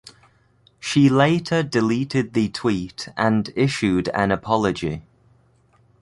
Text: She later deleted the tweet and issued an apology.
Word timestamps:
She 0.79 1.09
later 1.09 1.61
deleted 1.61 2.33
the 2.33 2.49
tweet 2.49 3.09
and 3.15 3.53
issued 3.55 4.09
an 4.09 4.31
apology. 4.31 5.03